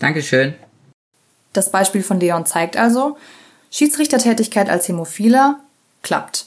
Dankeschön. 0.00 0.54
Das 1.52 1.70
Beispiel 1.70 2.02
von 2.02 2.18
Leon 2.18 2.44
zeigt 2.44 2.76
also, 2.76 3.16
Schiedsrichtertätigkeit 3.70 4.68
als 4.68 4.88
Hämophiler 4.88 5.60
klappt. 6.02 6.46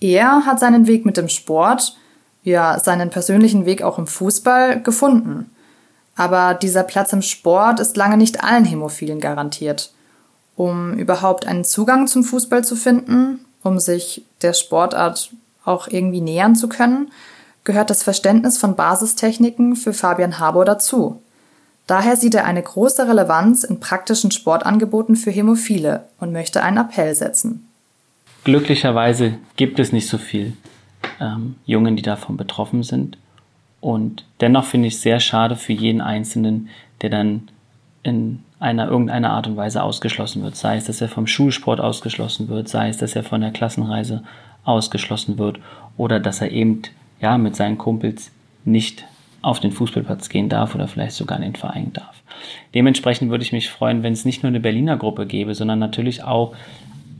Er 0.00 0.46
hat 0.46 0.60
seinen 0.60 0.86
Weg 0.86 1.04
mit 1.04 1.18
dem 1.18 1.28
Sport, 1.28 1.94
ja, 2.42 2.78
seinen 2.78 3.10
persönlichen 3.10 3.66
Weg 3.66 3.82
auch 3.82 3.98
im 3.98 4.06
Fußball 4.06 4.80
gefunden. 4.80 5.50
Aber 6.18 6.54
dieser 6.54 6.82
Platz 6.82 7.12
im 7.12 7.22
Sport 7.22 7.78
ist 7.78 7.96
lange 7.96 8.16
nicht 8.16 8.42
allen 8.42 8.64
Hämophilen 8.64 9.20
garantiert. 9.20 9.92
Um 10.56 10.94
überhaupt 10.94 11.46
einen 11.46 11.64
Zugang 11.64 12.08
zum 12.08 12.24
Fußball 12.24 12.64
zu 12.64 12.74
finden, 12.74 13.44
um 13.62 13.78
sich 13.78 14.24
der 14.42 14.52
Sportart 14.52 15.30
auch 15.64 15.86
irgendwie 15.86 16.20
nähern 16.20 16.56
zu 16.56 16.68
können, 16.68 17.12
gehört 17.62 17.88
das 17.88 18.02
Verständnis 18.02 18.58
von 18.58 18.74
Basistechniken 18.74 19.76
für 19.76 19.92
Fabian 19.92 20.40
Harbour 20.40 20.64
dazu. 20.64 21.22
Daher 21.86 22.16
sieht 22.16 22.34
er 22.34 22.46
eine 22.46 22.64
große 22.64 23.06
Relevanz 23.06 23.62
in 23.62 23.78
praktischen 23.78 24.32
Sportangeboten 24.32 25.14
für 25.14 25.30
Hämophile 25.30 26.06
und 26.18 26.32
möchte 26.32 26.64
einen 26.64 26.78
Appell 26.78 27.14
setzen. 27.14 27.68
Glücklicherweise 28.42 29.38
gibt 29.54 29.78
es 29.78 29.92
nicht 29.92 30.08
so 30.08 30.18
viel 30.18 30.54
ähm, 31.20 31.54
Jungen, 31.64 31.94
die 31.94 32.02
davon 32.02 32.36
betroffen 32.36 32.82
sind. 32.82 33.18
Und 33.80 34.24
dennoch 34.40 34.64
finde 34.64 34.88
ich 34.88 34.94
es 34.94 35.02
sehr 35.02 35.20
schade 35.20 35.56
für 35.56 35.72
jeden 35.72 36.00
Einzelnen, 36.00 36.68
der 37.00 37.10
dann 37.10 37.48
in 38.02 38.40
einer 38.58 38.88
irgendeiner 38.88 39.30
Art 39.30 39.46
und 39.46 39.56
Weise 39.56 39.82
ausgeschlossen 39.82 40.42
wird. 40.42 40.56
Sei 40.56 40.76
es, 40.76 40.84
dass 40.84 41.00
er 41.00 41.08
vom 41.08 41.26
Schulsport 41.26 41.80
ausgeschlossen 41.80 42.48
wird, 42.48 42.68
sei 42.68 42.88
es, 42.88 42.98
dass 42.98 43.14
er 43.14 43.22
von 43.22 43.40
der 43.40 43.52
Klassenreise 43.52 44.24
ausgeschlossen 44.64 45.38
wird 45.38 45.60
oder 45.96 46.18
dass 46.18 46.40
er 46.40 46.50
eben 46.50 46.82
ja 47.20 47.38
mit 47.38 47.54
seinen 47.56 47.78
Kumpels 47.78 48.32
nicht 48.64 49.04
auf 49.42 49.60
den 49.60 49.70
Fußballplatz 49.70 50.28
gehen 50.28 50.48
darf 50.48 50.74
oder 50.74 50.88
vielleicht 50.88 51.12
sogar 51.12 51.38
in 51.38 51.44
den 51.44 51.54
Verein 51.54 51.92
darf. 51.92 52.22
Dementsprechend 52.74 53.30
würde 53.30 53.44
ich 53.44 53.52
mich 53.52 53.70
freuen, 53.70 54.02
wenn 54.02 54.12
es 54.12 54.24
nicht 54.24 54.42
nur 54.42 54.48
eine 54.48 54.60
Berliner 54.60 54.96
Gruppe 54.96 55.26
gäbe, 55.26 55.54
sondern 55.54 55.78
natürlich 55.78 56.24
auch 56.24 56.54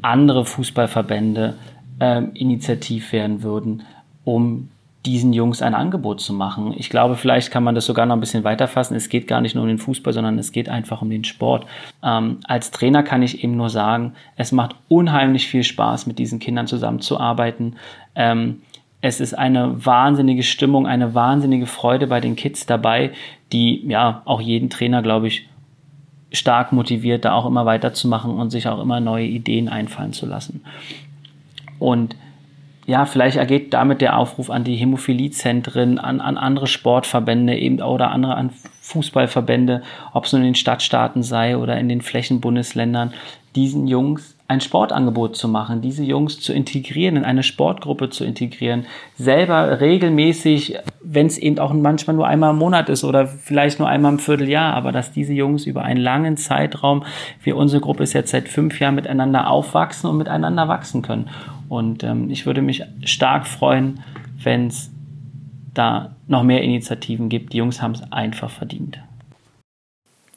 andere 0.03 0.45
Fußballverbände 0.45 1.55
äh, 2.01 2.23
initiativ 2.35 3.13
werden 3.13 3.43
würden, 3.43 3.83
um 4.25 4.69
diesen 5.07 5.33
Jungs 5.33 5.63
ein 5.63 5.75
Angebot 5.75 6.21
zu 6.21 6.33
machen. 6.33 6.75
Ich 6.77 6.91
glaube, 6.91 7.15
vielleicht 7.15 7.51
kann 7.51 7.63
man 7.63 7.75
das 7.75 7.87
sogar 7.87 8.05
noch 8.05 8.17
ein 8.17 8.21
bisschen 8.21 8.45
weiterfassen. 8.45 8.97
Es 8.97 9.09
geht 9.09 9.29
gar 9.29 9.41
nicht 9.41 9.55
nur 9.55 9.63
um 9.63 9.69
den 9.69 9.79
Fußball, 9.79 10.13
sondern 10.13 10.39
es 10.39 10.51
geht 10.51 10.69
einfach 10.69 11.03
um 11.03 11.11
den 11.11 11.25
Sport. 11.25 11.67
Ähm, 12.03 12.39
als 12.45 12.71
Trainer 12.73 13.03
kann 13.03 13.23
ich 13.23 13.45
eben 13.45 13.57
nur 13.57 13.71
sagen, 13.71 14.15
es 14.37 14.51
macht 14.51 14.75
unheimlich 14.89 15.47
viel 15.47 15.63
Spaß, 15.63 16.07
mit 16.07 16.19
diesen 16.19 16.41
Kindern 16.41 16.67
zusammenzuarbeiten. 16.67 17.77
Ähm, 18.17 18.63
es 19.01 19.21
ist 19.21 19.35
eine 19.35 19.87
wahnsinnige 19.87 20.43
Stimmung, 20.43 20.87
eine 20.87 21.15
wahnsinnige 21.15 21.67
Freude 21.67 22.09
bei 22.09 22.21
den 22.21 22.35
Kids 22.35 22.67
dabei, 22.67 23.13
die 23.53 23.87
ja 23.87 24.23
auch 24.25 24.41
jeden 24.41 24.69
Trainer, 24.69 25.03
glaube 25.03 25.29
ich, 25.29 25.49
stark 26.33 26.73
motiviert, 26.73 27.25
da 27.25 27.33
auch 27.33 27.47
immer 27.47 27.65
weiterzumachen 27.65 28.33
und 28.33 28.51
sich 28.51 28.67
auch 28.67 28.81
immer 28.83 29.01
neue 29.01 29.27
Ideen 29.27 29.69
einfallen 29.69 30.13
zu 30.13 30.27
lassen. 30.27 30.63
Und 31.79 32.17
ja, 32.89 33.05
vielleicht 33.05 33.37
ergeht 33.37 33.75
damit 33.75 34.01
der 34.01 34.17
Aufruf 34.17 34.49
an 34.49 34.65
die 34.65 34.75
Hämophiliezentren, 34.77 35.99
an, 35.99 36.23
an 36.23 36.39
andere 36.39 36.67
Sportverbände 36.67 37.55
eben 37.55 37.83
oder 37.83 38.11
andere 38.11 38.35
an 38.35 38.49
Fußballverbände, 38.81 39.83
ob 40.15 40.25
es 40.25 40.33
nun 40.33 40.41
in 40.41 40.49
den 40.49 40.55
Stadtstaaten 40.55 41.23
sei 41.23 41.59
oder 41.59 41.79
in 41.79 41.91
den 41.91 42.01
Flächenbundesländern, 42.01 43.13
diesen 43.55 43.89
Jungs 43.89 44.37
ein 44.49 44.63
Sportangebot 44.63 45.37
zu 45.37 45.49
machen, 45.49 45.83
diese 45.83 46.03
Jungs 46.03 46.41
zu 46.41 46.55
integrieren, 46.55 47.17
in 47.17 47.27
eine 47.27 47.43
Sportgruppe 47.43 48.09
zu 48.09 48.25
integrieren, 48.25 48.87
selber 49.19 49.83
regelmäßig, 49.83 50.79
wenn 51.03 51.27
es 51.27 51.37
eben 51.37 51.59
auch 51.59 51.75
manchmal 51.75 52.17
nur 52.17 52.27
einmal 52.27 52.53
im 52.53 52.59
Monat 52.59 52.89
ist 52.89 53.05
oder 53.05 53.27
vielleicht 53.27 53.81
nur 53.81 53.89
einmal 53.89 54.13
im 54.13 54.19
Vierteljahr, 54.19 54.73
aber 54.73 54.93
dass 54.93 55.13
diese 55.13 55.35
Jungs 55.35 55.67
über 55.67 55.83
einen 55.83 56.01
langen 56.01 56.39
Zeitraum, 56.39 57.05
wie 57.43 57.53
unsere 57.53 57.83
Gruppe 57.83 58.05
ist 58.05 58.15
jetzt 58.15 58.31
seit 58.31 58.49
fünf 58.49 58.81
Jahren, 58.81 58.95
miteinander 58.95 59.51
aufwachsen 59.51 60.09
und 60.09 60.17
miteinander 60.17 60.69
wachsen 60.69 61.03
können. 61.03 61.29
Und 61.69 62.03
ähm, 62.05 62.31
ich 62.31 62.47
würde 62.47 62.63
mich 62.63 62.83
stark 63.05 63.47
freuen, 63.47 64.03
wenn 64.43 64.69
es 64.69 64.91
da 65.75 66.15
noch 66.27 66.43
mehr 66.43 66.63
Initiativen 66.63 67.29
gibt. 67.29 67.53
Die 67.53 67.59
Jungs 67.59 67.83
haben 67.83 67.93
es 67.93 68.03
einfach 68.13 68.51
verdient. 68.51 68.99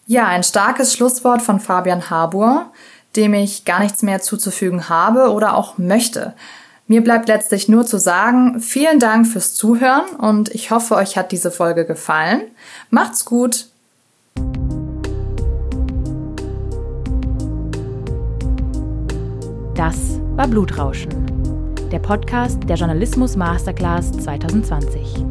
Ja, 0.07 0.27
ein 0.27 0.43
starkes 0.43 0.93
Schlusswort 0.93 1.41
von 1.41 1.59
Fabian 1.59 2.09
Harbour 2.09 2.71
dem 3.15 3.33
ich 3.33 3.65
gar 3.65 3.79
nichts 3.81 4.03
mehr 4.03 4.21
zuzufügen 4.21 4.89
habe 4.89 5.31
oder 5.31 5.55
auch 5.55 5.77
möchte. 5.77 6.33
Mir 6.87 7.03
bleibt 7.03 7.27
letztlich 7.27 7.69
nur 7.69 7.85
zu 7.85 7.97
sagen, 7.97 8.59
vielen 8.59 8.99
Dank 8.99 9.27
fürs 9.27 9.55
Zuhören 9.55 10.15
und 10.17 10.49
ich 10.49 10.71
hoffe, 10.71 10.95
euch 10.95 11.17
hat 11.17 11.31
diese 11.31 11.51
Folge 11.51 11.85
gefallen. 11.85 12.41
Macht's 12.89 13.25
gut! 13.25 13.67
Das 19.75 20.20
war 20.35 20.47
Blutrauschen, 20.47 21.09
der 21.91 21.99
Podcast 21.99 22.57
der 22.67 22.77
Journalismus 22.77 23.35
Masterclass 23.35 24.11
2020. 24.11 25.30